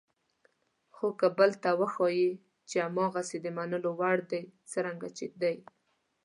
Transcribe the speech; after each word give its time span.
خو 0.95 1.07
که 1.19 1.27
بل 1.37 1.51
ته 1.63 1.69
وښایئ 1.79 2.29
چې 2.69 2.77
هماغسې 2.85 3.37
د 3.41 3.47
منلو 3.57 3.89
وړ 3.99 4.17
دي 4.29 4.41
څرنګه 4.71 5.09
چې 5.17 5.25
دي. 5.41 5.55